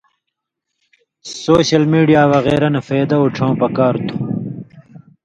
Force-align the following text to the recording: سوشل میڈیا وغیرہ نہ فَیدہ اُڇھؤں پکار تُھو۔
سوشل 1.43 1.83
میڈیا 1.93 2.21
وغیرہ 2.33 2.67
نہ 2.73 2.81
فَیدہ 2.87 3.17
اُڇھؤں 3.21 3.53
پکار 3.61 3.95
تُھو۔ 4.05 4.15